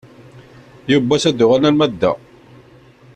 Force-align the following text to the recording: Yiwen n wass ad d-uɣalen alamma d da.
Yiwen 0.89 1.05
n 1.07 1.09
wass 1.09 1.25
ad 1.29 1.35
d-uɣalen 1.37 1.67
alamma 1.69 1.87
d 1.91 1.93
da. 2.01 2.13